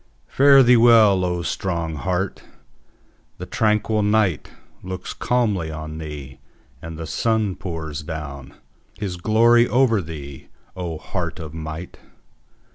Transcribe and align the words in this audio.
Fare 0.27 0.63
thee 0.63 0.75
well, 0.77 1.23
O 1.23 1.43
strong 1.43 1.93
heart! 1.93 2.41
The 3.37 3.45
tranquil 3.45 4.01
nightLooks 4.01 5.13
calmly 5.13 5.69
on 5.69 5.99
thee: 5.99 6.39
and 6.81 6.97
the 6.97 7.05
sun 7.05 7.55
pours 7.55 8.01
downHis 8.01 9.21
glory 9.21 9.67
over 9.67 10.01
thee, 10.01 10.47
O 10.75 10.97
heart 10.97 11.37
of 11.39 11.53
might! 11.53 11.99